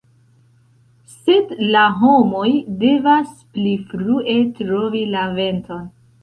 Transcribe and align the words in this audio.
Sed 1.15 1.51
la 1.75 1.83
homoj 2.03 2.45
devas 2.85 3.37
pli 3.59 3.75
frue 3.93 4.39
trovi 4.57 5.05
la 5.13 5.29
venton”". 5.37 5.81